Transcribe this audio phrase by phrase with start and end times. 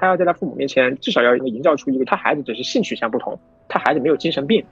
[0.00, 3.38] 他要在他父母面前至少要营造出一个他孩子只是性取向不同，
[3.68, 4.64] 他孩子没有精神病。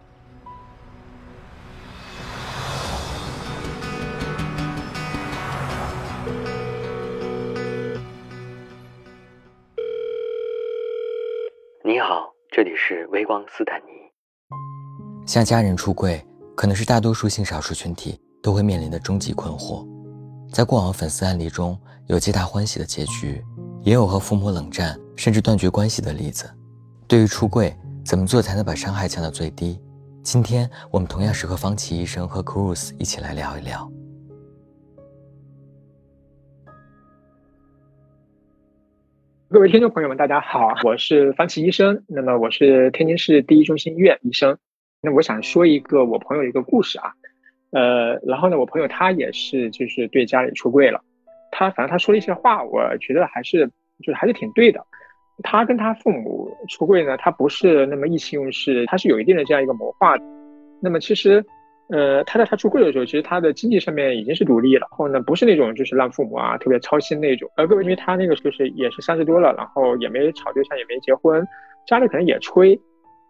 [11.85, 13.89] 你好，这里是微光斯坦尼。
[15.27, 16.25] 向家人出柜，
[16.57, 19.87] 可能是大多数性少数群体都会面临的终极困惑。
[20.51, 23.45] 在过往粉丝案例中，有皆大欢喜的结局，
[23.89, 26.45] 也有和父母冷战甚至断绝关系的例子。
[27.09, 27.75] 对于出柜，
[28.05, 29.81] 怎么做才能把伤害降到最低？
[30.23, 33.91] 今天我们同样是和方琦医生和 Cruz 一起来聊一聊。
[39.49, 42.05] 各位听众朋友们，大家好，我是方琦医生。
[42.09, 44.59] 那么我是天津市第一中心医院医生。
[45.01, 47.13] 那我想说一个我朋友一个故事啊。
[47.71, 51.03] 呃，然后呢，我朋友他也是，就是对家里出柜了。
[51.59, 53.67] 他反正他说了一些话，我觉得还是
[53.99, 54.81] 就是还是挺对的。
[55.43, 60.15] 他跟他父母出柜呢，他不是那么意气用事，他是有一定的这样一个谋划。
[60.81, 61.45] 那么其实，
[61.89, 64.87] 呃，他在他出柜的时候，其实他的经济上面已经是独立了。
[64.89, 67.51] 然后呢，不是那种就是让父母啊特别操心那种。
[67.57, 71.45] 呃，各位，因为他那个就是也是三十多了，然后也没找对象，也没结婚，
[71.89, 72.81] 家里可能也催，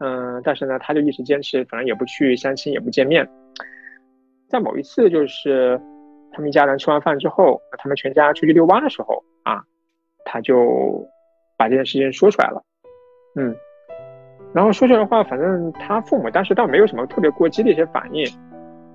[0.00, 3.27] 嗯，但是呢，他就一直坚持，反正也不去相亲，也不见面。
[4.48, 5.80] 在某一次，就是
[6.39, 9.61] 他们一家人吃完饭之后，他们全家出去遛弯的时候啊，
[10.25, 11.05] 他就
[11.56, 12.62] 把这件事情说出来了，
[13.34, 13.53] 嗯，
[14.53, 18.25] 然后说出来的话，反正他父母当时倒没有什么特别过激的一些反应，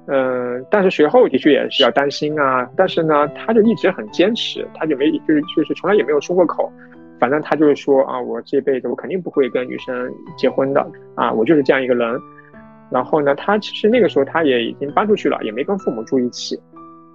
[0.08, 6.72] 嗯，但是随后的确也是要担心啊，但是呢，他就一直很坚持，他就没就是就是从来也没有说过口，
[7.20, 10.90] 反正他就是说啊，我这辈子我肯定不会跟女生结婚的。
[11.16, 12.18] 啊，我就是这样一个人。
[12.90, 16.58] 然后呢，他其实那个时候他也已经搬出去了，也没跟父母住一起，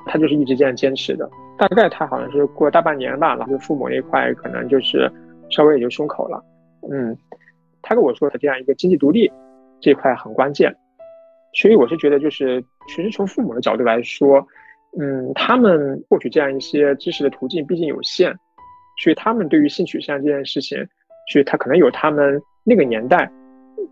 [0.08, 1.28] 他就是一直这样坚持的。
[1.58, 5.10] 大概他好像是过大半年吧，然后父母那块可能就是
[5.50, 6.42] 稍微也就松口了。
[6.90, 7.16] 嗯，
[7.82, 9.30] 他跟我说的这样一个经济独立
[9.80, 10.74] 这块很关键，
[11.52, 14.44] 所以我是觉得就是其实从父母的角度来说，
[14.98, 18.34] 嗯，他们获取这样一些知识的途径毕竟有限，
[19.02, 20.78] 所以他们对于性取向这件事情，
[21.32, 23.30] 所以他可能有他们那个年代。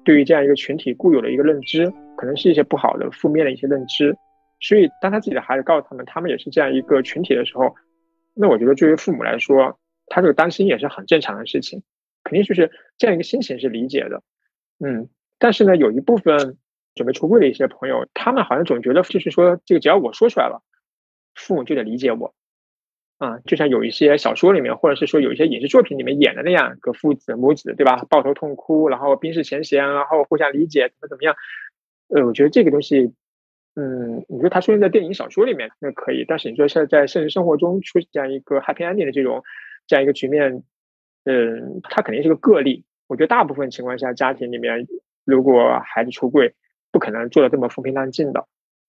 [0.05, 4.17] 对于这样一个群体固有的一个认知，可能是一些不好的、负面的一些认知，
[4.61, 7.75] 所以当他自己的孩子告诉他们，他们也是这样一个群体的时候，
[8.35, 11.83] 那我觉得作为父母来说，他这个担心也是很正常的事情，
[12.25, 14.23] 肯定就是这样一个心情是理解的，
[14.85, 15.09] 嗯，
[15.39, 16.57] 但是呢，有一部分
[16.95, 20.63] 准备出柜的一些朋友，他们好像总觉得就是说，这个只要我说出来了，
[21.35, 22.35] 父母就得理解我。
[23.19, 28.05] 啊，就像有一些小说里面，或者是说有一些影视作品里面演的那样，个父子母子，对吧？
[28.11, 31.35] 抱头痛哭，然后冰释前嫌，然后互相理解，怎么怎么样？
[32.09, 33.15] 呃，我觉得这个东西，
[33.77, 39.45] 嗯，你说它出现在电影、小说里面那可以，但是你说现在现实生活中出现这样一个 happy ending 的这种
[39.87, 40.63] 这样一个局面，
[41.25, 42.85] 嗯，它肯定是个个例。
[43.07, 44.87] 我觉得大部分情况下，家庭里面
[45.25, 46.55] 如果孩子出柜，
[46.91, 48.47] 不可能做的这么风平浪静的。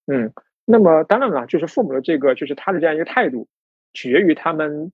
[0.07, 0.31] 嗯，
[0.65, 3.47] 那么当然了，就是父母的这个，就是他的这样一个态度。
[3.93, 4.91] 取决于他们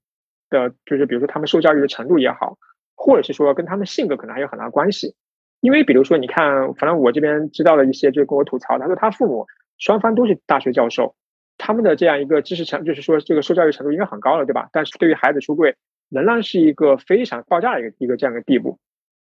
[0.49, 2.57] 的，就是比如说他们受教育的程度也好，
[2.95, 5.13] 或者是说跟他们性格可能还有很大关系。
[5.59, 9.45] 因为比如说，你看，反正我这边知道了一些，就跟我吐槽，他说他父母
[9.77, 11.15] 双方都是大学教授，
[11.57, 14.69] 他们的这样一个知识程，就是说这个受教育程度应该很高了，对吧？
[14.71, 15.75] 但是对于孩子出柜，
[16.09, 18.79] 仍然是一个非常爆炸的一个一个这样的地步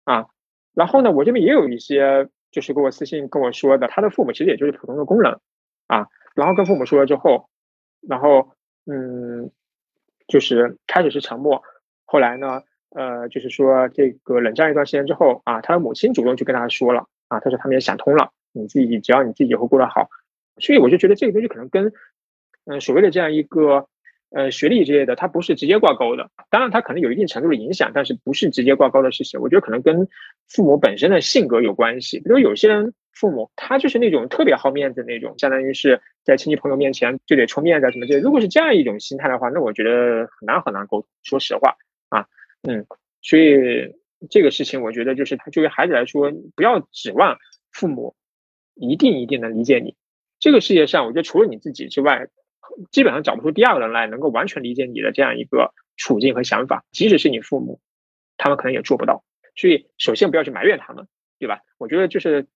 [0.04, 0.26] 啊。
[0.74, 5.38] 然后呢，我这边也有一些就是给我私信跟我说的，他的父母其实也就是普通的工人
[5.86, 7.48] 啊，然后跟父母说了之后，
[8.00, 8.52] 然后。
[8.90, 9.50] 嗯，
[10.28, 11.62] 就是开始是沉默，
[12.06, 20.08] 后来呢，呃，就是说这个冷战一段时间之后啊，他的母亲主动去跟他说了啊，他说他们也想通了，你自己只要你自己以后过得好，
[20.60, 21.92] 所以我就觉得这个东西可能跟
[22.66, 23.88] 嗯所谓的这样一个
[24.30, 30.08] 呃学历之类的，它不是直接挂钩的，当然它可能有一定程度的影响，但是不是直接挂钩的事情，我觉得可能跟
[30.48, 32.94] 父母本身的性格有关系，比如有些人。
[33.14, 38.16] 父母他就是那种特别好面子那种，相当于是在亲戚朋友面前就得充面子什么这。
[38.20, 41.08] 如果是这样一种心态的话，那我觉得很难很难沟通。
[41.24, 41.74] 说实话
[42.10, 42.28] 啊，
[42.62, 42.86] 嗯，
[43.20, 43.92] 所以
[44.30, 47.36] 这个事情我觉得就是作为孩子来说，不要指望
[47.72, 48.14] 父母
[48.76, 49.96] 一定一定能理解你。
[50.40, 52.28] 这个世界上，我觉得除了你自己之外，
[52.90, 56.84] 基本上找不出第二个人来能够完全理解你的这样一个处境和想法。
[56.92, 57.80] 即使是你父母，
[58.36, 59.24] 他们可能也做不到。
[59.56, 61.06] 所以首先不要去埋怨他们，
[61.38, 61.60] 对吧？
[61.78, 62.46] 我觉得就是。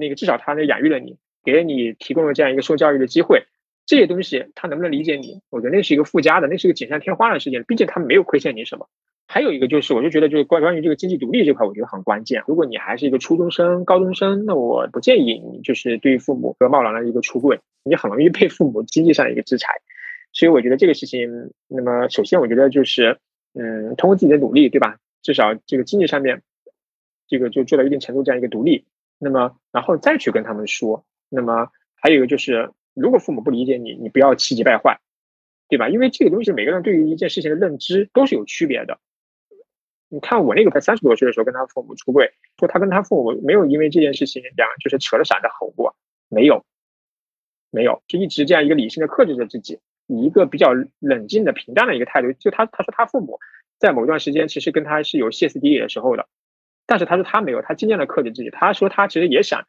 [0.00, 3.46] 那个至少他那养育了你，给了你提供了这样一个受教育的机会，
[3.84, 5.40] 这些东西他能不能理解你？
[5.50, 7.64] 我觉得那是一个附加的，那是一个锦上添花的事情。
[7.66, 8.88] 毕竟他没有亏欠你什么。
[9.30, 12.42] 还有一个就是，我就觉得就是关关于这个经济独立这块，我觉得很关键。
[12.46, 19.74] 如果你还是一个初中生、高中生，那我不建议你就是对于父母和贸然的一个出柜，你很容易被父母经济上的一个制裁。
[20.32, 23.18] 所以我觉得这个事情，那么首先我觉得就是，
[23.52, 24.96] 嗯，通过自己的努力，对吧？
[25.22, 26.42] 至少这个经济上面，
[27.26, 28.86] 这个就做到一定程度这样一个独立。
[29.18, 31.04] 那么，然后再去跟他们说。
[31.28, 35.00] 那么还有一个就是，如果父母不理解你，你不要气急败坏，
[35.68, 35.90] 对吧？
[35.90, 38.98] 因为这个东西每个人对于一件事情的认知都是有区别的。
[40.10, 45.94] 你看我那个才三十多岁的时候跟他父母出柜，说他跟他父母没有因为这件事情两就是扯了嗓子吼过，
[46.28, 46.64] 没有，
[47.70, 52.32] 没有，就一直这样一个理性的克制着自己，以一个比较冷静的平淡的一个态度。
[52.32, 53.38] 就他他说他父母
[53.78, 56.26] 在某一段时间其实跟他是有歇斯底里的时候的，
[56.86, 58.50] 但是他说他没有，他尽量的克制自己。
[58.50, 59.66] 他说他其实也想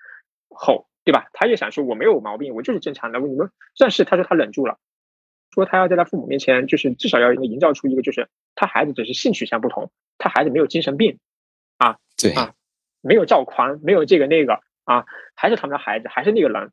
[0.49, 1.27] 吼，对吧？
[1.33, 3.19] 他也想说我没有毛病，我就是正常的。
[3.19, 4.77] 你们但是他说他忍住了，
[5.51, 9.91] 说他要在他父母面前就是至少要营造出一个就是他孩子只是性取向不同。
[10.17, 11.17] 他孩子没有精神病，
[11.77, 12.53] 啊，对啊，
[13.01, 16.71] 没有躁狂，没有这个那个啊，还是他们的孩子，还是那个人。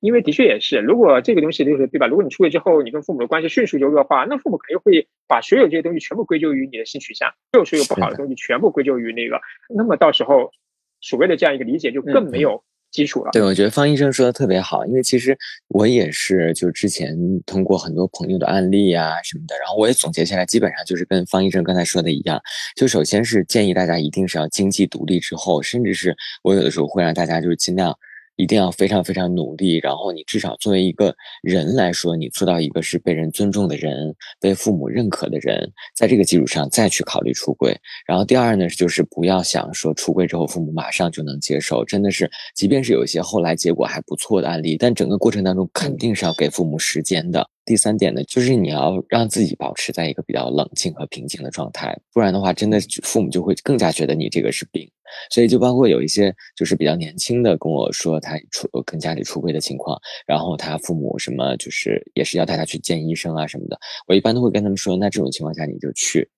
[0.00, 2.06] 因为的确也是，如果这个东西就是对吧？
[2.06, 9.40] 如果你出轨之后，你跟父母的关系迅速就恶化，那父母肯定会把所有这些东西全部归咎于你的性取向，所有所有不好的东西全部归咎于那个。
[9.74, 10.52] 那么到时候，
[11.00, 12.62] 所谓的这样一个理解就更没有。
[12.96, 15.36] 基础了，对，我觉得方医生说的特别好，因为其实
[15.68, 17.14] 我也是，就是之前
[17.44, 22.40] 通过很多朋友的案例啊什么的，然后我也总结下来，基本上就是跟方医生刚才说的一样，
[22.74, 27.94] 就首先是建议大家一定是要经济独立之后，甚至是我有的时候会让大家就是尽量。
[28.36, 37.76] 一定要非常非常努力，然后你至少作为一个人来说，你做到一个是被人尊重的人，被父母认可的人，在这个基础上再去考虑出轨。
[38.06, 47.48] 然后第二呢，就是不要想说出轨之后父母马上就能接受，真的是，即便是有一些后来结果还不错的案例，但整个过程当中肯定是要给父母时间的。
[47.66, 54.88] 第三点呢，就是你要让自己保持在一个比较冷静和平静的状态，不然的话，真的父母就会更加觉得你这个是病。
[55.30, 66.28] 所以就包括有一些就是比较年轻的跟我说他出跟家里出轨的情况，然后他父母什么就是也是要带他去见医生啊什么的，我一般都会跟他们说，那这种情况下你就去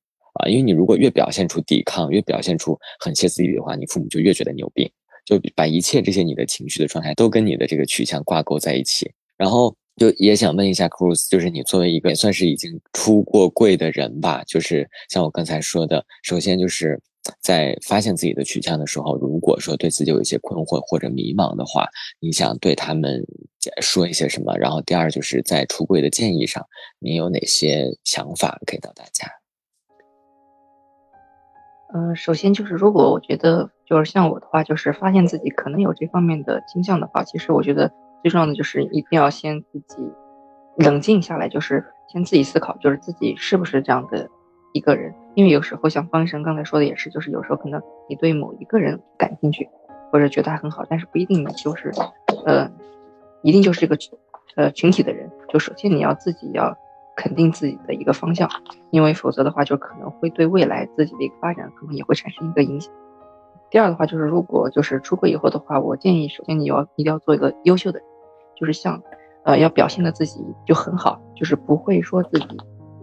[0.41, 4.91] 啊，因为你如果越表现出抵抗，越表现出很歇斯底里的话，你父母就越觉得你有病，
[5.27, 9.77] 就把一切这些你的情绪的状态都跟你的这个取向挂钩在一起，然后。
[9.99, 16.99] 就也想问一下 Cruz，就是你作为一个也算是已经出过柜的人吧，就是像我刚才说的，首先就是
[17.43, 21.87] 在发现自己的取向的时候，如果说对自己有一些困惑或者迷茫的话，
[22.21, 23.23] 你想对他们
[23.83, 24.57] 说一些什么？
[24.57, 26.65] 然后第二就是在出柜的建议上，
[27.01, 29.27] 你有哪些想法给到大家？
[31.95, 37.93] 嗯，首先就是如果我觉得就是像我的话，就是发现自己可能有这方面的倾向的话，其实我觉得。
[38.23, 39.97] 最重要的就是一定要先自己
[40.79, 44.29] 冷静下来，就是先自己思考，就是自己是不是这样的
[44.73, 45.15] 一个人。
[45.35, 49.69] 因为有时候像方医生刚才说的也是，就是有时候可能你对某一个人感兴趣，
[50.11, 51.93] 或者觉得他很好，但是不一定就是，
[52.45, 52.71] 呃，
[53.43, 53.97] 一定就是这个
[54.57, 55.31] 呃群体的人。
[55.49, 56.77] 就首先你要自己要
[57.17, 58.49] 肯定自己的一个方向，
[58.91, 62.93] 因为否则的话就可能会对未来自己的一个发展可能也会产生一个影响。
[63.71, 68.01] 第二的话就是，如果就是出轨以后的话，我建议首先你要一定要做一个优秀的，
[68.59, 69.01] 就是像，
[69.45, 72.47] 呃，要表现的自己就很好，就是不会说自己，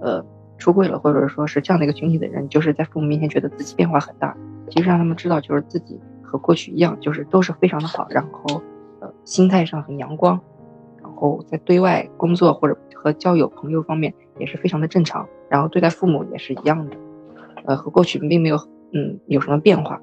[0.02, 0.24] 呃，
[0.58, 4.36] 出柜了，或者说是这样的一个群体的人，就是在父母面前觉得自己变化很大。
[4.70, 8.62] 其实让他们知道，就是自己和过去一样，就是都是非常的好，然后，
[9.00, 10.40] 呃，心态上很阳光，
[11.02, 16.98] 然后在对外工作或者和交友朋友方面也是非常的正常，然后对待父母也是一样的，
[17.66, 18.58] 呃，和过去并没有
[18.92, 20.02] 嗯有什么变化。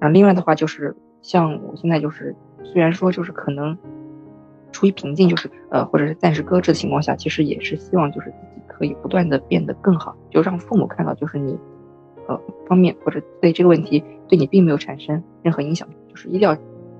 [0.00, 3.76] 然后另外的话就是，像我现在就是，虽然说就是可能
[4.74, 11.56] 处于平静，就是呃或者是暂时搁置的情况下，其实也是希望就是自己可以不断的变得更好，就让父母看到就是你，
[12.28, 16.54] 呃方面或者对这个问题对你并没有产生任何影响，就是一定要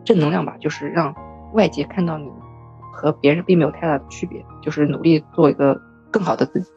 [0.04, 1.14] 正能量吧，就是让
[1.52, 2.30] 外界看到你
[2.92, 5.78] 和别人并没有太大的区别，就是努力做一个
[6.10, 6.70] 更好的自己。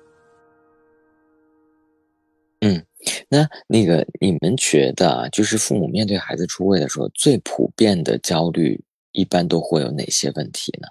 [2.62, 2.84] 嗯。
[3.30, 8.82] 那那个，你们觉得啊，就是父母面对孩子出柜的时候，最普遍的焦虑
[9.18, 10.90] 一般都会有哪些问题呢？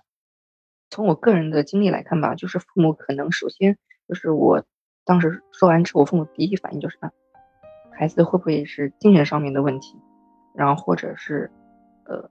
[0.90, 3.78] 从我个人的经历来看吧，就是父母可能首先
[4.08, 4.64] 就是我
[5.04, 7.12] 当时说完之后，我父母第一反应就是啊，
[7.96, 9.96] 孩子会不会是精神上面的问题，
[10.56, 11.48] 然后或者是
[12.06, 12.28] 呃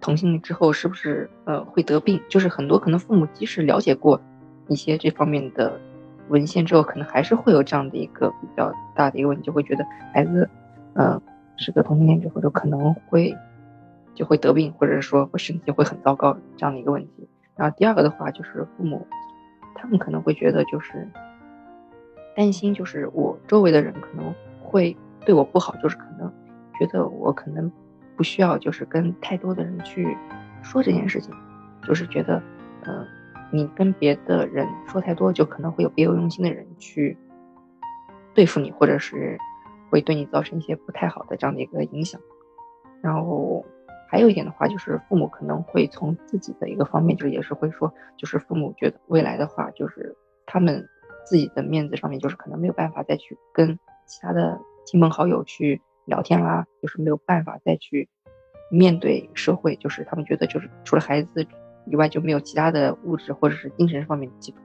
[0.00, 2.20] 同性之后是不是呃会得病？
[2.28, 4.20] 就是很多可能父母即使了解过
[4.68, 5.80] 一些这方面的。
[6.28, 10.46] 文献之后，可能还是会有这样的一个比较大的一个问题，就会觉得孩子，
[10.92, 11.18] 嗯，
[11.56, 13.34] 是个同性恋之后就可能会
[14.18, 17.28] 就会得病，或者说会身体会很糟糕这样的一个问题。
[17.54, 19.06] 然后第二个的话，就是父母
[19.76, 21.08] 他们可能会觉得就是
[22.34, 26.28] 担心，就是我周围的人可能会对我不好，就是可能
[26.76, 27.70] 觉得我可能
[28.16, 30.16] 不需要就是跟太多的人去
[30.62, 31.32] 说这件事情，
[31.84, 32.42] 就是觉得，
[32.82, 33.06] 嗯。
[33.50, 37.16] 你跟别的人说太多，就可能会有别有用心的人去
[38.34, 39.38] 对付你，或者是
[39.88, 42.20] 会对你造成一些不太好的这样的一个影响。
[43.00, 43.64] 然后
[44.10, 50.88] 还有一点的话，就是父母可能会从自己的一个方面，就是也是会说，就是父母觉得未来的话，就是他们
[51.26, 58.08] 自己的面子上面，就是可能没有办法再去跟其他的亲朋好友去聊天啦，就是没有办法再去
[58.70, 61.46] 面对社会，就是他们觉得就是除了孩子
[61.84, 64.62] 以外，就没有其他的物质或者是精神方面的寄托。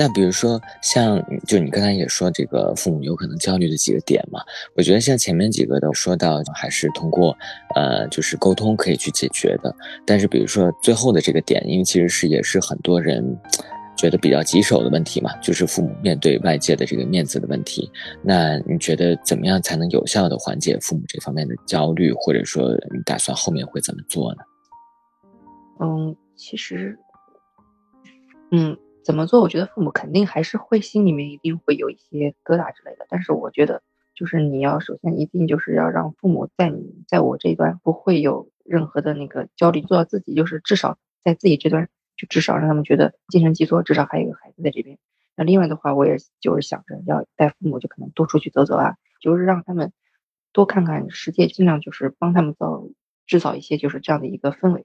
[0.00, 4.40] 那比如说，像就你刚才也说这个父母有可能焦虑的几个点嘛，
[4.76, 7.36] 我觉得像前面几个都说到，还是通过
[7.74, 9.74] 呃就是沟通可以去解决的。
[10.06, 13.36] 但是比如说最后的这个点，因为其实是也是很多人
[13.96, 17.90] 觉得比较棘手的问题嘛，就是父母面对外界的这个面子的问题。
[18.22, 24.42] 那你觉得怎么样才能有效的缓解父母这方面的焦虑，或者说你打算后面会怎么做呢？
[25.80, 26.96] 嗯，其实，
[28.52, 28.78] 嗯。
[29.08, 29.40] 怎么做？
[29.40, 33.06] 我觉得父母肯定还是会心里面一定会有一些疙瘩之类的。
[33.08, 33.82] 但是我觉得，
[34.14, 41.88] 就是你要首先一定就是要让父母在你在我这一端不会有任何的那个焦虑，做到自己就是至少在自己这段
[42.18, 44.98] 就至少让他们觉得精神寄托，至少还有一个孩子在这边。
[45.34, 49.90] 那另外的话，我也就是想着要带父母就可能多出去走走啊，就是让他们
[50.52, 52.86] 多看看世界，尽量就是帮他们造
[53.26, 54.84] 制造一些就是这样的一个氛围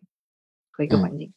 [0.72, 1.34] 和一个环境。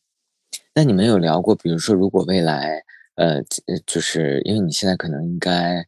[0.78, 3.42] 那你们有聊过，比如说，如果未来，呃，
[3.86, 5.82] 就是因为你现在可能应该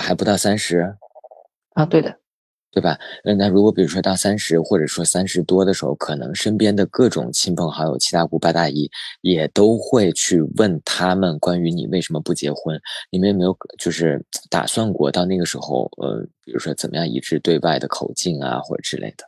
[0.00, 0.96] 还不到三十，
[1.74, 2.18] 啊，对的，
[2.72, 2.98] 对吧？
[3.22, 12.76] 那那如果比如说到三十，或者说三十多的时候，可能身边的各种亲朋好友、七大姑八大姨也都会去问他们关于你为什么不结婚。
[13.12, 14.20] 你们有没有就是
[14.50, 19.24] 打算过到那个时候，呃，比如说怎么样一致对外的口径啊，或者之类的？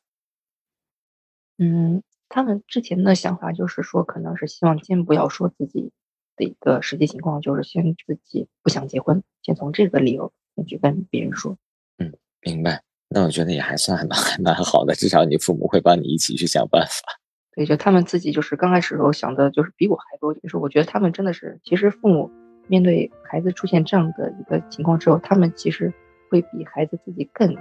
[1.59, 2.03] 嗯。
[2.31, 5.91] 他们之前的想法就是说，可能是希望先不要说自己
[6.37, 11.59] 的一个实际情况，就是先自己不想结婚，先从这个理由先去跟别人说。
[11.99, 12.83] 嗯，明白。
[13.09, 17.19] 那我觉得也还算还蛮 还蛮好的，至少你父母会帮你一起去想办法。
[17.57, 20.33] 对，就他们自己就是刚开始时候想的，就是比我还多。
[20.33, 22.31] 就是我觉得他们真的是，其实父母
[22.69, 25.93] 面对孩子出现这样的一个情况之后，他们其实
[26.31, 27.57] 会比孩子自己更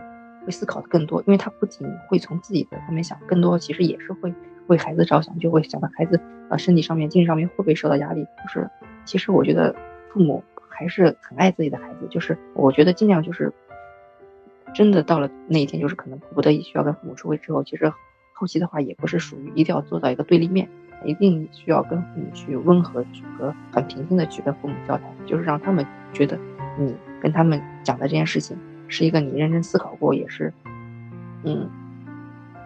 [0.46, 4.32] 会思考的更多，因为他不仅会从自己的方面想，更多其实也是会。
[4.70, 8.24] 为孩子着想，就会想到孩子啊身体上面、精神上面会不会受到压力。
[8.24, 8.70] 就是，
[9.04, 9.76] 其实我觉得
[10.14, 12.08] 父母还是很爱自己的孩子。
[12.10, 13.52] 就是，我觉得尽量就是，
[14.74, 17.92] 真的到了那一天，就是可能迫不得已需要跟父母出轨之后，其实
[18.34, 20.70] 后期的话也不是属于一定要做到一个对立面，
[21.04, 25.84] 一定需要跟父母去温和去和很平静的去跟父母交谈，就是让他们
[26.14, 26.38] 觉得
[26.78, 28.56] 你跟他们讲的这件事情
[28.88, 30.54] 是一个你认真思考过，也是，
[31.44, 31.68] 嗯。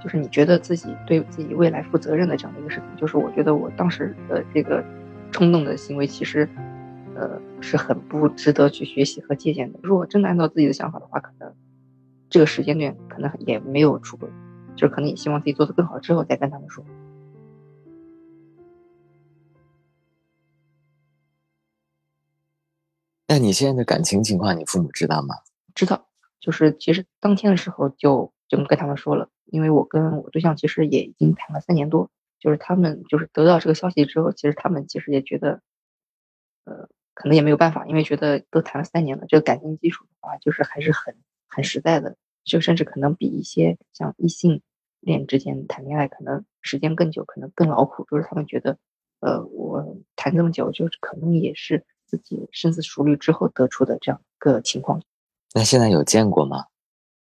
[0.03, 4.83] 就是你觉得自己对自己未来负责任的这样的一个事情，就是我觉得我当时的这个
[5.31, 6.49] 冲动的行为，其实，
[7.15, 9.79] 呃，是很不值得去学习和借鉴的。
[9.81, 11.55] 如果真的按照自己的想法的话，可能
[12.29, 14.29] 这个时间段可能也没有出轨，
[14.75, 16.83] 就是可能也希望自己做得更好之后再跟他们说。
[23.29, 25.35] 那你现在的感情情况，你父母知道吗？
[25.73, 26.07] 知道，
[26.41, 29.29] 就是其实当天的时候就就跟他们说了。
[29.45, 32.09] 因为我跟我对象其实也已经谈了三年多，
[32.39, 35.61] 就是他们就是得到这个消息之后，其实他们其实也觉得，
[36.65, 41.15] 呃，可能也没有办法，因为觉得都谈了三年了，这个感情基础的话，就是还是很
[41.47, 44.61] 很实在的，就甚至可能比一些像异性
[44.99, 48.05] 恋之间谈恋爱可能时间更久，可能更劳苦。
[48.09, 48.77] 就是他们觉得，
[49.19, 55.01] 呃，我谈这么久，就是可能也是自己深思熟虑之后得出的这样一个情况。
[55.53, 56.65] 那现在有见过吗？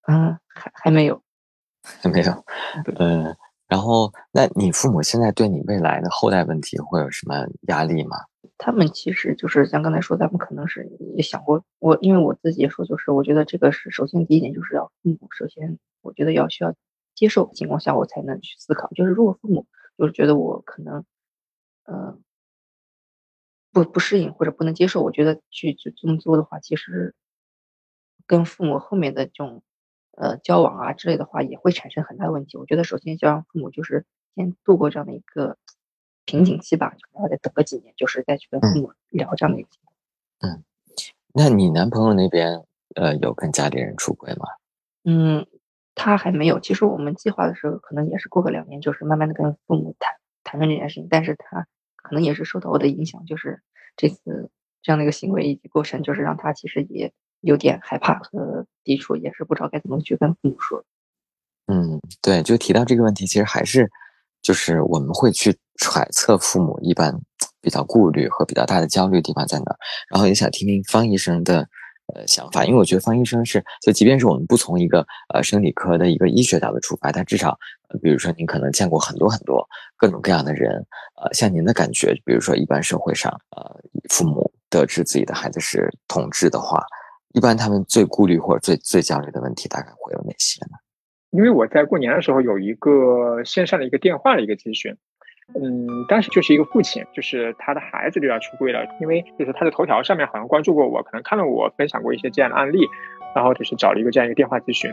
[0.07, 1.24] 嗯，还还没有。
[2.13, 2.45] 没有，
[2.99, 3.37] 嗯，
[3.69, 8.17] 然后，那你父母现在对你未来的后代问题会有什么压力吗？
[8.57, 16.75] 他们其实就是像刚才说，他们可能是也想过我，因为我自己也说，就是我觉得这个是首先第一点就是要父母首先我觉得要需要
[17.15, 18.89] 接受情况下，我才能去思考。
[18.95, 19.67] 就是如果父母
[19.99, 21.05] 就是觉得我可能，
[21.85, 22.17] 呃，
[23.73, 27.15] 不不适应或者不能接受，我觉得去去这么做的话，其实
[28.27, 29.63] 跟父母后面的这种。
[30.17, 32.57] 呃，交往啊之类的话也会产生很大的问题。
[32.57, 35.57] 我觉得首先就让父母就是先度过这样的一个
[36.25, 39.69] 瓶颈期吧，然后再等个几年，就是再去跟父母聊这样的一个。
[40.41, 40.63] 嗯，
[41.33, 44.47] 那你男朋友那边呃有跟家里人出轨吗？
[45.05, 45.47] 嗯，
[45.95, 46.61] 他还没有。
[46.61, 51.09] 其实我们计划的时候可能也是过个两年，就是慢慢的跟父母谈谈论这件事情。
[51.11, 51.67] 但是他
[51.97, 53.63] 可能也是受到我的影响，就是
[53.97, 57.13] 这次这样的一个行为以及过程，就是让他其实也。
[57.45, 60.85] 有点害怕和抵触，也是不知道该怎么去跟父母说。
[61.67, 63.91] 嗯，对，就提到这个问题，其实还是
[64.43, 67.15] 就是我们会去揣测父母一般
[67.61, 69.77] 比较顾虑和比较大的焦虑地方在哪儿。
[70.11, 71.67] 然后也想听听方医生的
[72.15, 77.59] 呃想法，因为我觉得方医生是，就即便是我们不从一个呃生理科的一个医学角度出发，他至少，
[78.03, 80.73] 比如说您可能见过很多很多各种各样的人，
[81.17, 86.85] 呃，像您的感觉，比如说一般社会上，呃，父母得知自己的孩子是同志的话，
[87.35, 90.79] 一般他们最顾虑或者最最焦虑的问题大概会有哪些呢？
[91.31, 94.97] 因为我在过年的时候有一个线上的一个电话的一个咨询。
[95.55, 102.87] 嗯，当时就是一个父亲，就是他的孩子就要出柜了，因为就是他的头条上面好像关注过我，可能看到我分享过一些这样的案例，
[103.35, 104.91] 然后就是找了一个这样一个电话咨询。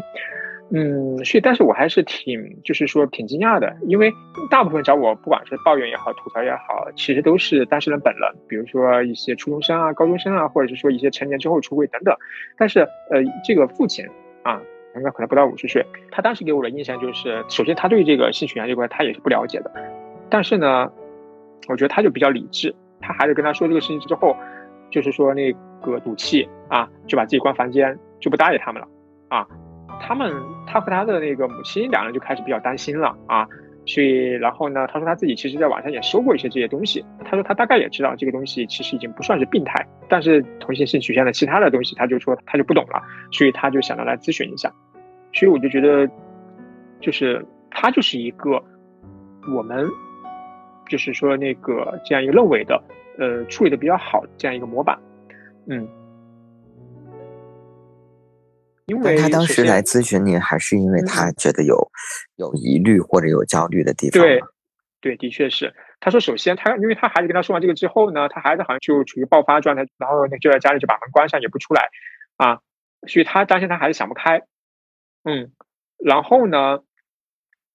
[0.74, 4.10] 嗯，所以但是我还是挺就是说挺惊讶的，因为
[4.50, 12.16] 大部分找我不管是抱怨也好，吐槽也好，其实都是当事人本人，比如说一些初中生啊、高中生啊，或者是说一些成年之后出柜等等。
[12.58, 14.06] 但是呃，这个父亲
[14.44, 14.62] 啊，
[14.96, 19.72] 应该可能不到五十岁，他当时给我的印象就是，首先他对这个性取向这块他也是不了解的。
[20.30, 20.90] 但是呢，
[21.68, 24.38] 我觉得他就比较理智，他孩子跟他说这个事情之后，
[24.90, 25.52] 就是说那
[25.82, 28.88] 个赌气啊，就把自己关房间，就不搭理他们了
[29.28, 29.46] 啊。
[30.00, 30.32] 他们
[30.66, 33.48] 他和他的那个母亲两人就开始比较担心了啊。
[33.86, 44.72] 所以然后呢，他说他自己其实在网上也搜过一些这些东西，他说他大概也知道这个东西其实已经不算是病态，但是同性性取向的其他的东西，他就说他就不懂了，所以他就想着来咨询一下。
[45.34, 46.08] 所以我就觉得，
[47.00, 48.64] 就是他就是一个
[49.56, 49.88] 我们。
[50.90, 52.84] 就是说，那个这样一个认为的，
[53.18, 55.00] 呃，处理的比较好这样一个模板，
[55.68, 55.88] 嗯，
[58.86, 61.92] 因为他当时来咨询您，还是因为他觉得有
[62.36, 64.22] 有疑虑或者有焦虑的地方。
[64.22, 64.42] 对，
[65.00, 65.74] 对，的确是。
[66.00, 71.90] 他说，首先他因为他孩子跟他说完这个之后呢，他孩子好像就处于爆发状态，然后就在家里就把门关上，也不出来
[72.38, 72.60] 啊，
[73.08, 74.42] 所以他担心他孩子想不开，
[75.24, 75.52] 嗯，
[75.98, 76.80] 然后呢？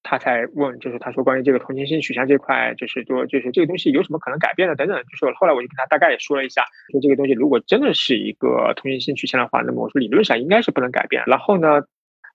[0.09, 4.97] 他才问，就是他说关于这个同情心取向这块，就是说，就是这个东西有什么可能改变的等等。
[5.03, 11.25] 就是后来我就跟他大概也说了一下，说这个东西如果真的是一个同情心取向的话，那么我说理论上应该是不能改变。
[11.27, 11.83] 然后呢，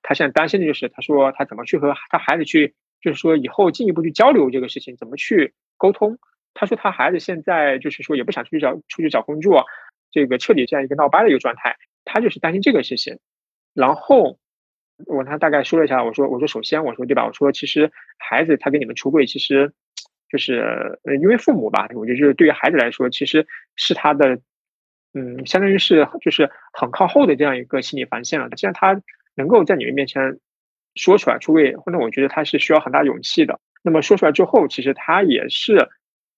[0.03, 6.17] 他现在担心的就是，他说他怎么去和他孩子去，就是说以后进一步去交流这个事情，怎么去沟通。
[6.53, 9.65] 他说他孩子现在就是说也不想出去找出去找工作，
[10.11, 13.17] 这个彻底这样一个闹掰的一个状态，他就是担心这个事情。
[13.73, 14.40] 然后。
[15.07, 17.25] 我跟他大概说了一下，我说我说首先我说对吧？
[17.25, 19.73] 我说其实孩子他跟你们出柜，其实
[20.29, 24.39] 就是因为父母吧，我觉得就是对于孩子来说，其实是他的
[25.13, 28.49] 嗯，相当于是就是很靠后的这样一个心理防线了。
[28.49, 29.01] 既然他
[29.35, 30.39] 能够在你们面前
[30.95, 33.59] 说出来出柜，那我觉得他是需要很大勇气的。
[33.83, 35.89] 那么说出来之后，其实他也是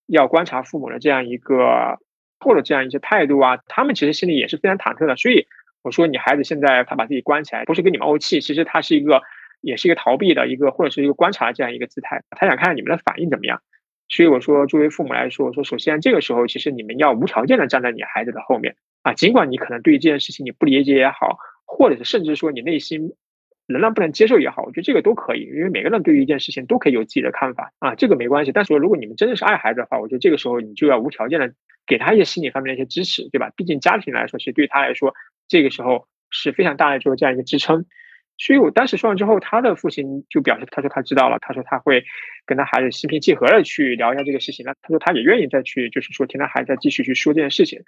[0.06, 1.98] 要观察父母的这样一个
[2.38, 5.46] 后的这样一些态度啊，他们其实心里也是非常忐忑的，所以。
[5.84, 9.22] 我说你孩子现在他把自己关起来，不是跟你们怄气，其实他是一个，
[9.60, 13.60] 也是一个逃避的一个，或者是一个观察这样一个姿态，他想看看你们的反应怎么样。
[14.08, 23.12] 所以我说，作为父母来说，我说首先这个时候，其实你们要无条件的站在你孩子的后面啊，尽管你可能对于这件事情你不理解也好，或者是甚至说你内心
[23.66, 28.52] 仍然不能接受也好，我觉得这个都可以，因为每个人对于一件事情都可以有自己的看法啊，这个没关系。
[28.52, 31.52] 但是说如果你们真的是爱孩子的话，我觉得这个时候你就要无条件的
[31.86, 33.50] 给他一些心理方面的一些支持，对吧？
[33.56, 35.14] 毕竟家庭来说，其实对他来说，
[35.54, 36.08] 这个时候。
[36.36, 37.84] 是非常大的，就是这样一个支撑，
[38.38, 42.02] 所以我当时说完之后，他的父亲就表示，他说他知道了，他说他会
[42.44, 47.84] 跟他孩子心平气和的去聊一下这个事情，那他说他也愿意再去，就是说听他孩子再继续去说这件事情，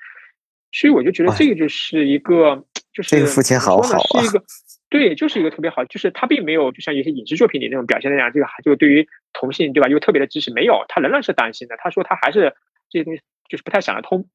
[0.71, 4.45] 所以我就觉得这个就是一个，就是这个父亲好好啊，是一个，
[4.91, 12.55] 对，就是一个特别好，就是他并没有就像一些影视作品里那种表现那样，这个就对于同性对吧，又特别的支持，没有，他仍然是担心的，他说他还是
[12.91, 14.29] 这些东西就是不太想得通，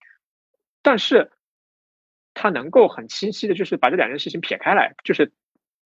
[0.82, 1.32] 但是。
[2.34, 5.32] 他能够很清晰的，就是把这两件事情撇开来，就是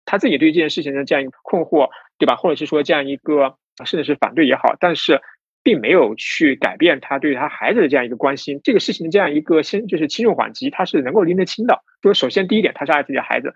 [0.05, 2.35] 他自己对这件事情的这样一个困惑，对吧？
[2.35, 5.21] 或者是说这样一个甚至是反对也好，但是
[5.63, 8.59] 并没有去改变他对他孩子的这样一个关心。
[8.63, 11.81] 这个事情的这样一个先就是轻重缓急，他是能够拎得清的。
[12.01, 13.49] 说首先第一点，他是爱自己的孩子；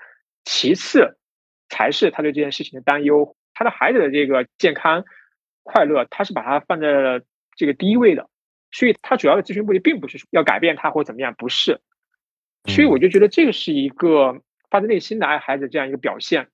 [0.45, 1.17] 其次
[1.69, 3.35] 才是他对这件事情的担忧。
[3.53, 5.03] 他的孩子的这个健康
[5.63, 7.21] 快乐，他是把它放在了
[7.55, 8.29] 这个第一位的。
[8.71, 11.81] 所以，他主要的咨询目的并不是要改变他或怎么样，不是。
[12.67, 14.33] 所以我就觉得这个是一个
[14.69, 16.47] 发自内心的爱孩子这样一个表现。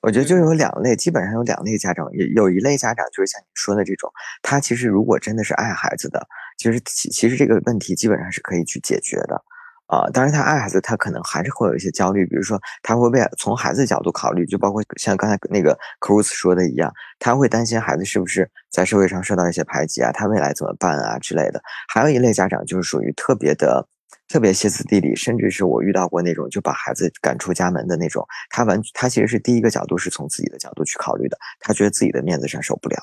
[0.00, 6.24] 我觉得就有两类，基本上有两类家长，有有一类家长就是像你说的这种，他其实如果真的是爱孩子的，
[6.58, 9.42] 其实其其实这个问题基本上是可以去解决的
[9.86, 10.08] 啊。
[10.10, 21.60] 当然他爱孩子，他可能还是会有一些焦虑，比如说他会为从孩子角度考虑，就包括像刚才那个 Cruz 说的一样，他会担心孩子是不是在社会上受到一些排挤啊，他未来怎么办啊之类的。
[21.88, 23.88] 还有一类家长就是属于特别的。
[24.28, 28.26] 特别歇斯底里，甚至是我遇到过那种就把孩子赶出家门的那种。
[28.50, 32.96] 他完，他其实是第一个角度是从自己的角度去考虑的，他觉得自己的面子上受不了。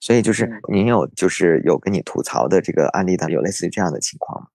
[0.00, 4.48] 所以就是您有就是有跟你吐槽的这个案例当中有类似于这样的情况吗？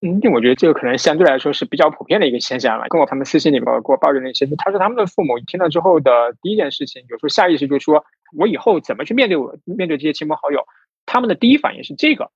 [0.00, 2.86] 嗯，我觉得这个可能相对来说是比较普遍的一个现象了。
[2.88, 8.04] 跟我他们私信里面给我抱怨那些，他说他们的父母听了之后的第一件事情，有时候下意识就说
[8.38, 10.60] ：“我以后怎么去面对我面对这些亲朋好友？”
[11.04, 12.30] 他们的第一反应是这个啊，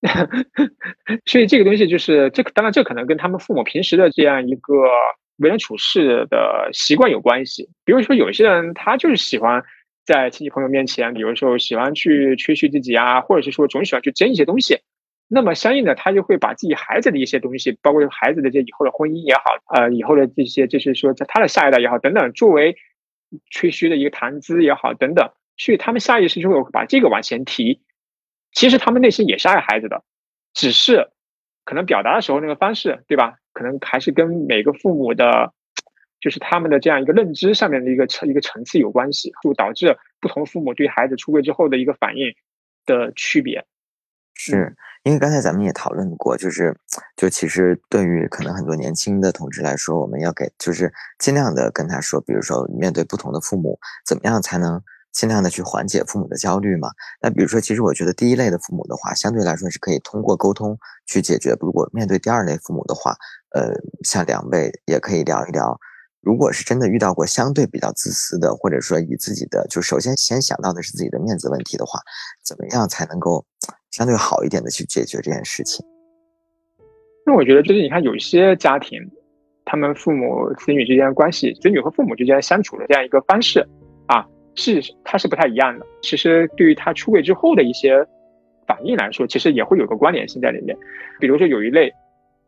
[1.26, 4.74] 所以这个东西就是这，当然这可能跟他们父母平时的这样一个
[5.38, 7.68] 为人处事的习惯有关系。
[7.84, 9.62] 比如说，有些人他就是喜欢
[10.06, 14.78] 在亲戚朋友面前，比如说喜欢去吹嘘自己啊，或者是说总喜欢去争一些东西。
[15.30, 19.42] 那么相应的，他就会把自己孩子的一些东西，包括孩子的这以后的婚姻也好，
[19.74, 22.76] 呃，以后的这些，就是说在他的下一代也好，等等，作为
[23.50, 27.82] 吹嘘的一个谈资也好，等等，所以他们下意识就会把这个往前提。
[28.58, 30.02] 其实他们内心也是爱孩子的，
[30.52, 31.10] 只是
[31.64, 33.36] 可能表达的时候那个方式，对吧？
[33.52, 35.52] 可能还是跟每个父母的，
[36.18, 42.34] 就是他们的这样一个认知上面的一个层一个层次有关系，就导致不同父母对孩子出柜之后的一个反应
[42.84, 43.64] 的区别。
[44.34, 44.74] 是。
[45.04, 46.76] 因为刚才咱们也讨论过，就是，
[47.16, 56.88] 就其实对于可能很多年轻的同志来说，我们要给就是尽量的跟他说，比如说面对不同的父母，怎么样才能尽量的去缓解父母的焦虑嘛？
[57.20, 61.56] 那比如说，其实我觉得第一类的父母的话，相对来说是可以通过沟通去解决。
[61.60, 63.14] 如果面对第二类父母的话，
[63.54, 63.72] 呃，
[64.04, 65.78] 像两位也可以聊一聊，
[66.20, 72.00] 如果是真的遇到过相对比较自私的，或者说以自己的就首先先想到的是自己的面子问题的话，
[72.44, 73.44] 怎么样才能够？
[73.90, 75.84] 相对好一点的去解决这件事情。
[77.24, 79.00] 那我觉得就是你看，有一些家庭，
[79.64, 83.66] 他们父母子女之间的关系，子女和父母之间相处的这样一个方式，
[84.58, 85.86] 是它是不太一样的。
[86.02, 88.06] 其实对于他出柜之后的一些
[88.66, 90.76] 反应来说，其实也会有个关联性在里面。
[91.18, 91.92] 比如说有一类。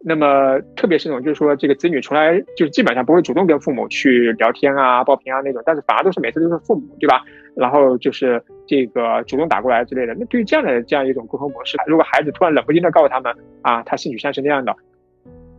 [0.02, 7.22] 那么，特别是那种，就是说，这个子女从来就是基本上不会主动跟父母去聊天啊、报平安那种，但是反而都是每次都是父母，对吧？
[7.54, 10.14] 然后就是这个主动打过来之类的。
[10.18, 14.74] 那对于这样的这样一种沟通模式，如果孩子突然冷不丁的告诉他们啊，他性取向是那样的，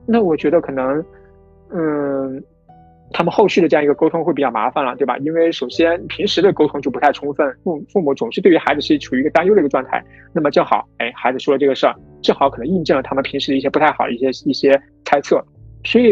[0.08, 1.06] 那我觉得可能，
[1.70, 2.44] 嗯。
[3.14, 5.18] 他们后续的这样一个沟通会比较麻烦了，对吧？
[5.20, 10.04] 因为首先平时的沟通就不太充分，父父母总是对于孩子是处于一个担忧的一个状态。
[10.34, 15.44] 那么正好，哎，孩子说了这个事儿，正好可能印证了他们平时的一些不太好的一些一些猜测。
[15.84, 16.12] 所以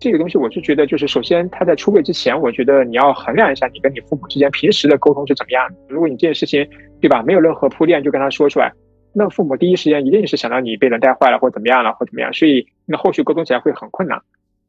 [0.00, 5.76] 这个东西，我是觉得，就是首先他在出柜之前，我觉得你要衡量一下你跟你父母之间平时的沟通是怎么样的。
[5.88, 6.68] 如果你这件事情，
[7.00, 8.72] 对吧，没有任何铺垫就跟他说出来，
[9.14, 14.20] 那父母第一时间一定是想到你被人带坏了或怎么样了或怎么样，所以那后续沟通起来会很困难，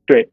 [0.05, 0.29] 对。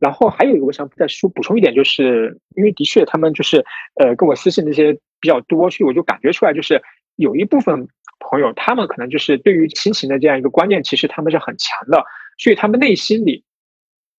[0.00, 3.62] 然后还有一个，我想再说补充一点，就是因为的确他们就是
[4.00, 6.80] 呃跟我私信那些比较多，所以我就感觉出来，就是
[7.16, 7.86] 有一部分
[8.18, 12.02] 朋友，他们可能就是对于亲情的这样一个观念，其实他们是很强的，
[12.38, 13.44] 所以他们内心里，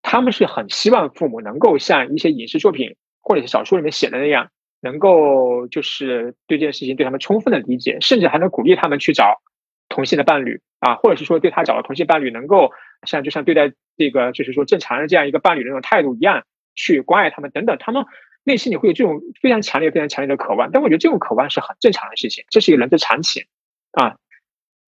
[0.03, 9.41] 他们是很希望父母能够像一些影视作品或者是小说里面写的那样，能够就是对这件事情对他们充分的理解，甚至还能鼓励他们去找
[9.89, 12.69] 同性的伴侣啊，或者是说对他找的同性伴侣能够。
[13.03, 18.05] 像就像对待这个就是说正常的这样一个伴侣的那种态度一样，去关爱他们等等，他们
[18.43, 20.71] 内心里会有这种非常强烈、非常强烈的渴望。
[20.71, 23.45] 但我觉得这种渴望是很正常的事情，这是一个人之常情
[23.91, 24.17] 啊。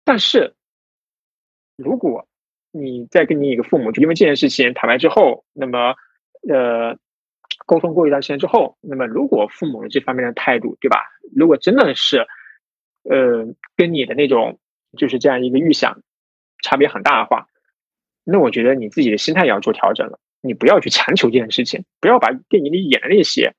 [0.04, 0.56] 但是，
[1.78, 2.28] 如果
[2.72, 5.96] 你在跟你一个父母就因为这件事情坦白之后，那么
[6.48, 6.98] 呃
[7.66, 11.06] 沟通过一段时间之后，那么如果父母的这方面的态度，对吧？
[11.36, 12.28] 如果真的是
[13.04, 14.60] 呃跟你的那种
[14.98, 16.02] 就是这样一个预想
[16.64, 17.48] 差别很大的话，
[18.32, 23.54] 那我觉得你自己的心态也要做调整了，你不要去强求这件事情，不要把电影里演的那些，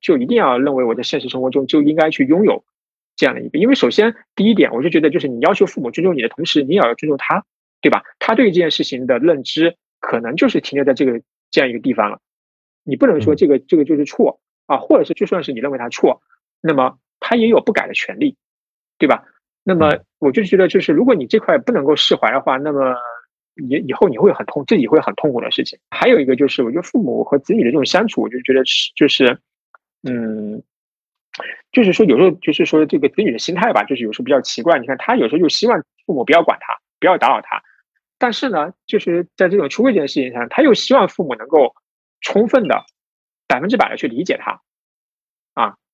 [0.00, 2.64] 就一定要认为我在现实生活中就应该去拥有
[3.16, 3.58] 这样的一个。
[3.58, 7.44] 因为首先第一点，我就觉得就是你要求父母尊重你的同时，你也要尊重他，
[7.80, 8.02] 对吧？
[8.18, 12.20] 他对这件事情的认知可能就是停留在这个这样一个地方了，
[12.84, 16.20] 你不能说这个这个就是错啊，或者是就算是你认为他错，
[16.60, 18.36] 那么他也有不改的权利，
[18.98, 19.24] 对吧？
[19.62, 22.94] 那么我就觉得就是如果你这块不能够释怀的话，那么。
[23.56, 25.78] 以以后你会很痛，自己会很痛苦的事情。
[25.90, 29.38] 还有一个就是，我觉得父母和子女的这种相处，我就觉得是就是，
[30.02, 30.62] 嗯，
[31.72, 34.78] 就是说有时候就是说这个子女的心态吧，就是有时候比较奇怪。
[34.78, 37.62] 你看他有时候就希望父母不要管他，不要打扰他，
[38.18, 41.74] 但是呢，就是在这种出柜这件事情上，他又希望父母能够
[42.20, 42.84] 充分的、
[43.46, 44.60] 百分之百的去理解他，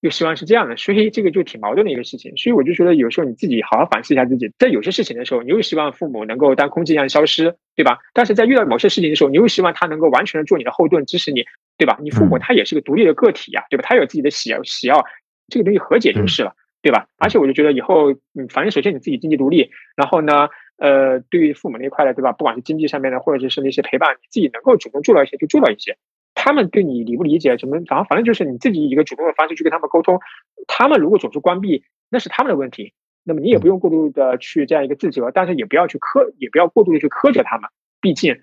[0.00, 2.34] 又希望是这样的，所以这个就挺矛盾的一个事情。
[2.36, 7.98] 所以我就觉得有时候你自己好好反思一下自己，在有些事情的时候，你又希望父母能够当空气一样消失，对吧？
[8.14, 11.44] 但是在遇到某些事情的时候，你又希望他能够完全的做你的后盾，支持你，
[11.76, 11.98] 对吧？
[12.00, 13.84] 你父母他也是个独立的个体呀，对吧？
[13.86, 15.04] 他有自己的喜喜好，
[15.48, 17.06] 这个东西和解就是了，对吧？
[17.18, 22.32] 而且我就觉得以后，嗯，反正首先你自己经济独立，然后呢，呃，对于父母那一块的，对吧？
[22.32, 25.98] 不管是经济上面的，或者是那些陪伴，你自己能够主动做到一些就做到一些。
[26.42, 30.20] 他们对你理不理解，怎么，然后反正就是你自己以一个主动的方式去跟他们沟通。
[30.66, 32.94] 他们如果总是关闭，那是他们的问题。
[33.24, 37.68] 那么你也不用过度的去这样一个自责，但是也不要去苛，也不要过度的去苛责他们，
[38.00, 38.40] 毕竟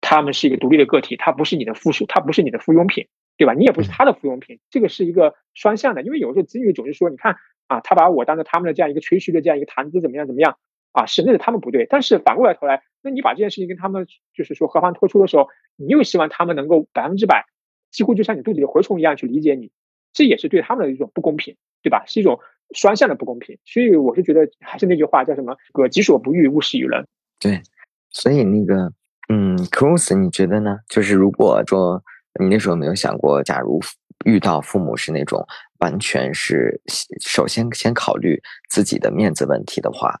[0.00, 3.54] 他们是一个独立的个体，他不是你的附属，他不是你的附庸品，对吧？
[3.54, 7.36] 你也不是他的附庸品，这个是一个双向的，因为有时候子女总是说，你看
[7.68, 10.58] 啊，他把我当做他们的这样一个吹嘘的这样一个谈资，怎么样怎么样
[11.00, 11.06] 啊？
[11.06, 17.46] 是那是他们不对，但是反过来头来，那你把这件事情跟他们就是说和盘托出的时候，你又希望他们能够百分之百，
[17.90, 19.70] 几乎就像你肚子里蛔虫一样去理解你，
[20.12, 22.04] 这也是对他们的一种不公平，对吧？
[22.06, 22.40] 是一种。
[22.74, 27.06] 双向的不公平，所以我是觉得还是那句话，叫什么“个己所不欲，勿施于人”。
[27.38, 27.62] 对，
[28.10, 28.92] 所以那个，
[29.28, 30.76] 嗯，Cruz，你觉得呢？
[30.88, 32.02] 就是如果说
[32.40, 33.80] 你那时候没有想过，假如
[34.24, 35.46] 遇到父母是那种
[35.78, 36.80] 完全是
[37.20, 38.36] 首先先考虑
[38.68, 40.18] 自己的面子问题的话，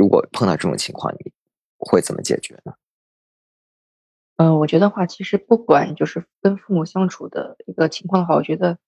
[0.00, 1.32] 如果碰到这种情况，你
[1.76, 2.72] 会怎么解决呢？
[4.36, 8.78] 嗯，我觉得话，其实不管就是跟父母相处的一个情况的话，我觉得。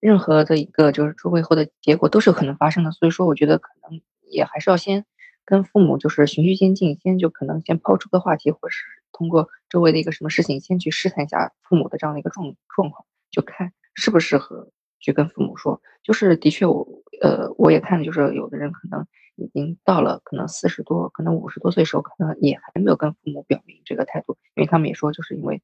[0.00, 5.06] 任何的一个就是出柜后的结果都是有可能发生的，所以说我觉得可能也还是要先
[5.46, 14.68] 跟父母就是循序渐进，先就可能先抛出个话题，或是通过周围的一个什么事情先去试探一下父母的这样的一个状状况，就看适不适合
[15.04, 15.80] 去跟父母说。
[16.02, 16.88] 就是的确我
[17.20, 25.62] 呃我也看就是有的人可能已经到了可能四十多，可能五十多岁时候，可能也还没有跟父母表明这个态度，因为他们也说就是因为。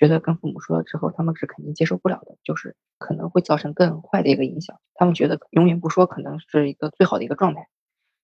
[0.00, 4.78] 觉得跟父母说了之后，他们是肯定接受不了的，就是可能会造成更坏的一个影响。
[4.94, 7.66] 他们觉得永远不说可能是一个最好的一个状态。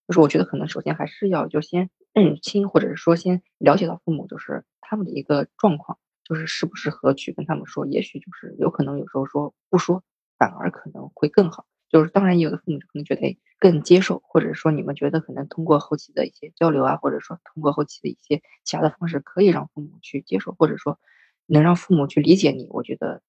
[0.07, 7.87] 就是我觉得可能首先还是要就先认清，或者是说先了解到父母就是他们的一个状况，就是适不适合去跟他们说。
[7.89, 10.05] 也许就是有可能有时候说不说
[10.39, 11.67] 反而可能会更好。
[11.89, 20.99] 就是当然有的父母可能觉得更接受，或者说你们觉得可能通过后期的一些交流啊，或者说通过后期的一些其他的方式可以让父母去接受，或者说。
[21.47, 23.21] 能让父母去理解你，我觉得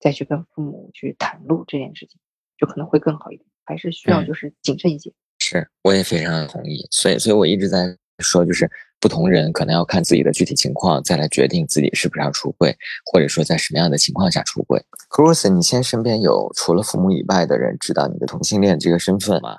[0.00, 2.20] 再去跟父母去袒露这件事情，
[2.58, 3.48] 就可能会更好一点。
[3.64, 5.12] 还是需要就是谨慎一些。
[5.38, 6.84] 是，我也非常同意。
[6.90, 8.68] 所以，所以我一直在说，就是
[9.02, 14.80] 不同人可能要看自己的具体情况，再来决定自己是不是要出柜，或者说在什么样的情况下出柜。
[15.10, 19.58] Cruz，你现在身边有除了父母以外的人知道你的同性恋这个身份吗？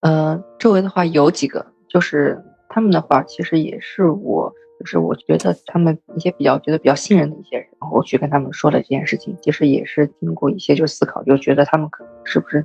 [0.00, 4.52] 呃，周围的话有几个，就是他们的话，其实也是我。
[4.78, 12.62] 就是我觉得他们一些比较觉得比较信任的一些人，然后我去跟他们说了这件事情，其实也是经过一些就思考，就觉得他们可能是不是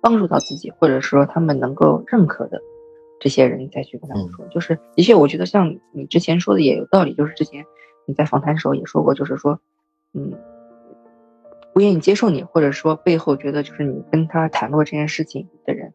[0.00, 2.60] 帮助到自己，或者说他们能够认可的
[3.22, 4.44] 这些人再去跟他们说。
[4.48, 7.64] 就是的确，我觉得像你之前说的也有道理，就是之前
[8.04, 9.60] 你在访谈的时候也说过，就是说，
[10.12, 10.32] 嗯，
[11.72, 15.94] 不愿意接受你，或者说背后觉得就是你跟他谈过这件事情的人，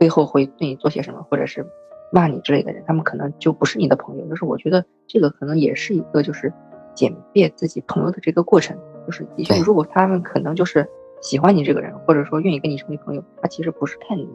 [0.00, 1.64] 背后会对你做些什么，或者是。
[2.12, 4.24] 骂你之类的人，他们可能就不是你的朋友。
[4.28, 6.50] 就是我觉得这个可能也是一个就是
[6.94, 8.78] 鉴别自己朋友的这个过程。
[9.04, 10.88] 就是的确，如果他们可能就是
[11.20, 14.28] 喜欢你这个人，或者说愿意跟你成为朋友，他其实不是看你，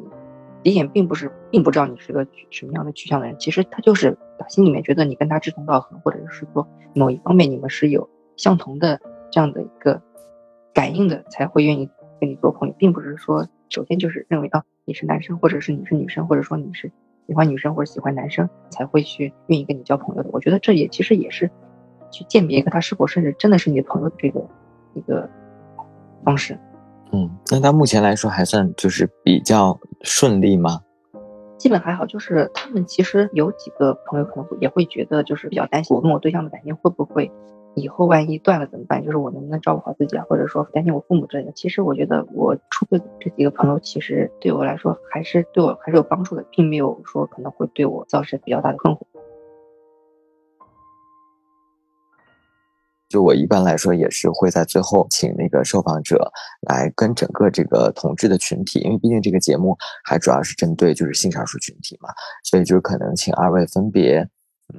[0.64, 3.36] 李显并不是并不知道你是个什么样的取向的人。
[3.40, 9.00] 其实他就是打心里面觉得你跟他志同道合，或者是说某一方面你们是有相同的
[9.32, 10.02] 这样的一个
[10.74, 16.92] 感应的，才会愿意跟你做朋友，并不是说首先就是认为啊你是男生，或者是你是女生，或者说你是。
[17.28, 21.50] 喜欢女生或者喜欢男生才会去愿意跟你交朋友的，我觉得这也其实也是
[22.12, 24.46] 去鉴别一个他是否甚至真的是你的朋友的这个
[24.96, 25.30] 一个
[26.26, 26.60] 方式。
[27.14, 30.82] 嗯，那他目前来说还算就是比较顺利吗？
[31.58, 37.32] 基本还好，就是他们其实有几个朋友可能会也会觉得就是比较担心我跟我对象的感情会不会。
[37.74, 39.02] 以后万一断了怎么办？
[39.06, 40.26] 就是我能不能照顾好自己啊？
[40.28, 41.54] 或者说担心我父母之类的。
[41.54, 49.00] 其实我觉得我出柜这几个朋友，其实对我来说还是对我还是有帮助的，并没有说可能会对我造成比较大的困惑。
[53.12, 62.10] 就我一般来说也是会在最后请那个受访者来跟整个这个同志的群体，因为毕竟这个节目还主要是针对就是性少数群体嘛，
[62.46, 64.26] 所以就是可能请二位分别。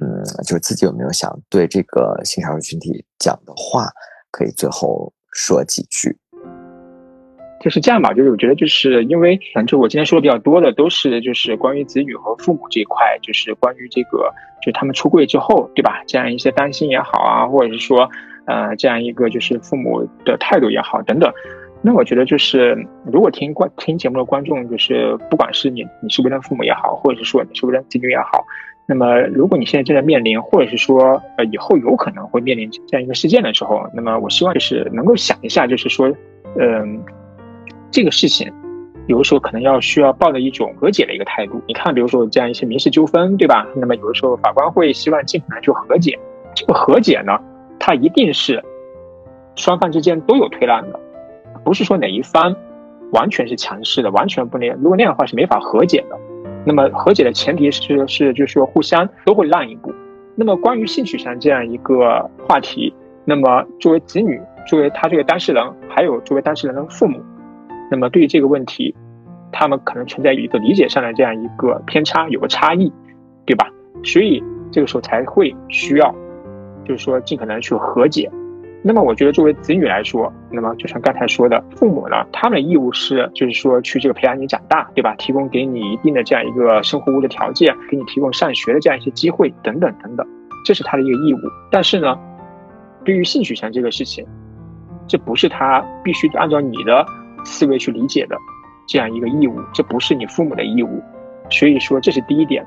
[0.01, 3.91] 嗯，就是自己有没有想对这个性少数群体讲的话，
[4.31, 6.17] 可以最后说几句。
[7.63, 14.29] 就是这样吧，就是我觉得，就是因为反正我今天说的比较多的都是就是关于子女和父母这一块，就是关于这个，
[14.61, 16.03] 就他们出柜之后，对吧？
[16.05, 18.09] 这样一些担心也好啊，或者是说，
[18.45, 21.31] 呃，这样一个就是父母的态度也好等等。
[21.81, 22.77] 那我觉得就是，
[23.11, 28.43] 如果听观听节目的观众，就是不管是你你是为人父母也好，或者是说你是为人子女也好。
[28.85, 36.13] 那么，如果你现在正在面临，或者是说，呃，以后有可能会面临这样一个事件的时候，那么我希望就是能够想一下，就是说，
[36.59, 37.01] 嗯，
[37.93, 38.51] 这个事情，
[39.05, 41.61] 有的时候可能要需要抱着一种和解的一个态度。
[41.67, 43.67] 你看，比如说这样一些民事纠纷，对吧？
[43.75, 46.17] 那么有的时候法官会希望尽可能去和解。
[46.55, 47.39] 这个和解呢，
[47.79, 48.63] 它一定是
[49.55, 50.99] 双方之间都有退让的，
[51.63, 52.55] 不是说哪一方
[53.11, 54.67] 完全是强势的，完全不能。
[54.81, 56.17] 如果那样的话是没法和解的。
[56.65, 59.93] 那么和解的前提是是就是说互相都会让一步。
[60.33, 62.91] 那么关于性取向这样一个话题，
[63.23, 67.21] 那么作为子女，作为他这个当事人，还有作为当事人的父母，
[67.93, 68.95] 那么对于这个问题，
[69.51, 72.91] 他们可能存在一个理解上的这样一个偏差，有个差异，
[73.45, 73.69] 对吧？
[74.03, 76.11] 所以这个时候才会需要，
[76.83, 78.27] 就是说尽可能去和解。
[78.81, 85.13] 那么我觉得作为子女来说，那么就像刚才说的，父母呢，他们的义务是就是说去这个培养你长大，对吧？
[85.19, 90.27] 提供给你一定的这样一个生活物的条件，给你提供上学的这样一些机会等等等等，
[90.65, 91.37] 这是他的一个义务。
[91.69, 92.17] 但是呢，
[93.05, 94.25] 对于性取向这个事情，
[95.07, 97.05] 这不是他必须按照你的
[97.43, 98.37] 思维去理解的
[98.87, 101.01] 这样一个义务，这不是你父母的义务。
[101.49, 102.65] 所以说这是第一点。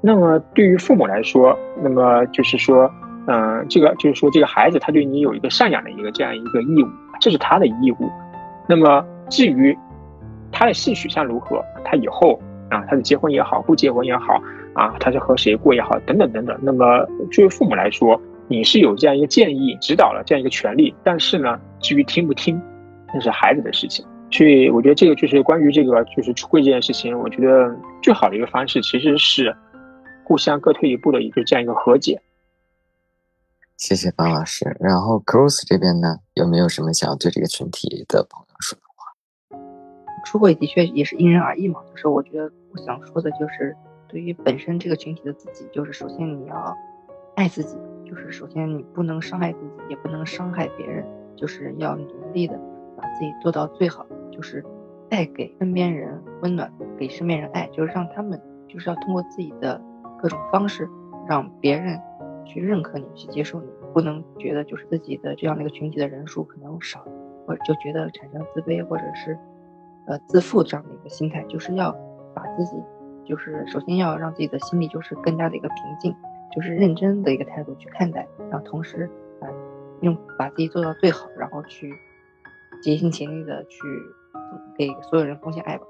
[0.00, 2.90] 那么对于父母来说，那么就是说。
[3.30, 6.88] 嗯，这个就是说，这个孩子他对你有一个赡养的一个这样一个义务，
[7.20, 8.10] 这是他的义务。
[8.66, 9.76] 那么至于
[10.50, 16.58] 他的性取向如何，他以后啊，他的结婚也好，不结婚也好啊，他是和谁过也好，等等等等。
[16.62, 22.58] 那么作为父母来说，你是有这样一个建议、指导了这样一个权利，但是呢，至于听不听，
[23.12, 24.04] 那是孩子的事情。
[24.30, 29.56] 所以我觉得这个就是关于这个就是出柜这件事情，我觉得最好的一个方式其实是
[30.24, 32.20] 互相各退一步的一个这样一个和解。
[33.78, 34.76] 谢谢方老师。
[34.80, 40.22] 然后 Cruz 这边呢，有没有什么想要对这个群体的朋友说的话？
[40.24, 41.80] 出轨的确也是因人而异嘛。
[41.90, 43.74] 就是我觉得我想说的就是，
[44.08, 46.76] 对于本身这个群体的自己，就是首先你要
[47.36, 52.60] 爱自己，就是首先你不能伤害自己，也不能伤害别人，就是要努力的
[53.00, 54.64] 把自己做到最好，就是
[55.08, 59.80] 带给身边人温暖，给身边人爱，就是让他们就是要通过自己的
[60.20, 60.88] 各种方式，
[61.28, 61.98] 让别人。
[62.50, 67.04] 去认可你，去接受你，不能觉得就是自己的这样的一个群体的人数可能少，
[67.46, 69.38] 或者就觉得产生自卑或者是
[70.06, 71.92] 呃自负这样的一个心态，就是要
[72.34, 72.82] 把自己，
[73.26, 76.16] 就是首先要让自己的心里就是更加的一个平静，
[76.50, 79.10] 就是认真的一个态度去看待，然后同时
[79.42, 79.48] 啊
[80.00, 81.92] 用把自己做到最好，然后去
[82.82, 83.80] 竭尽全力的去
[84.76, 85.84] 给所有人奉献爱吧。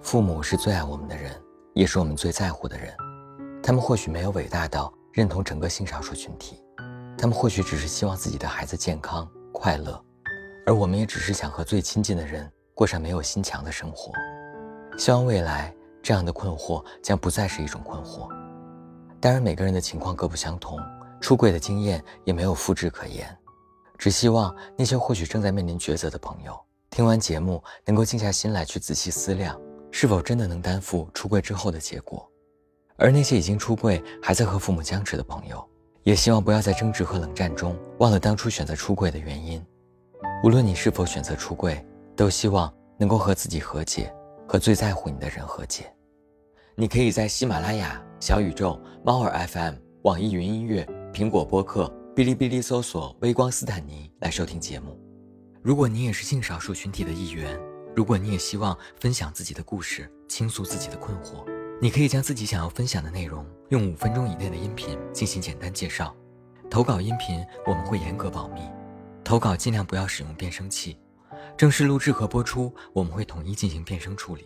[0.00, 1.30] 父母是最爱我们的人。
[1.74, 2.94] 也是我们最在乎的人，
[3.60, 6.62] 他们或许没有伟大到认同整个性少数群体，
[7.18, 10.00] 他们或许只是希望自己的孩子健康快乐，
[10.64, 14.12] 而我们也只是想和最亲近的人过上没有心墙的生活。
[14.96, 18.28] 希望未来这样的困惑将不再是一种困惑。
[19.20, 20.78] 当然，每个人的情况各不相同，
[21.24, 23.34] 出柜的经验也没有复制可言。
[23.96, 26.54] 只希望那些或许正在面临抉择的朋友，
[26.90, 29.58] 听完节目能够静下心来去仔细思量。
[29.90, 32.30] 是否真的能担负出柜之后的结果？
[32.96, 35.66] 而那些已经出柜还在和父母僵持的朋友，
[36.02, 39.64] 也希望不要在争执和冷战中忘了当初选择出柜的原因。
[40.42, 41.82] 无论你是否选择出柜，
[42.14, 44.14] 都希望能够和自己和解，
[44.46, 45.90] 和最在乎你的人和解。
[46.74, 51.84] 你可以在喜马拉雅、小宇宙、猫耳 FM、网易云音乐、苹果播客、
[52.16, 54.98] 哔哩哔哩搜索“微光斯坦尼”来收听节目。
[55.62, 57.56] 如果你也是性少数群体的一员。
[57.94, 61.46] 如果你也希望分享自己的故事，倾诉自己的困惑，
[61.80, 66.12] 你可以将自己想要分享的内容用五分钟以内的音频进行简单介绍。
[66.68, 68.62] 投稿音频我们会严格保密，
[69.22, 70.98] 投稿尽量不要使用变声器。
[71.56, 74.44] 正式录制和播出我们会统一进行变声处理。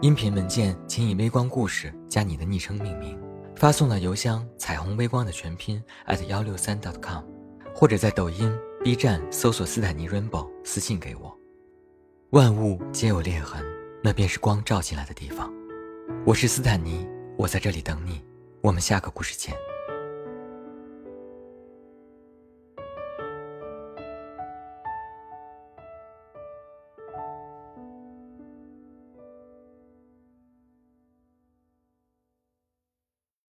[0.00, 3.18] 音频文件请以“微光故事”加你的昵称命名，
[3.62, 7.22] 发送到邮箱“彩虹微光”的全拼 at 幺六三 dot .com，
[7.72, 11.38] 或者在抖音、B 站搜索斯坦尼 Rainbow 私信给我。
[12.30, 13.64] 万物皆有裂痕，
[14.02, 15.48] 那便是光照进来的地方。
[16.26, 17.06] 我是斯坦尼，
[17.38, 18.20] 我在这里等你。
[18.62, 19.54] 我们下个故事见。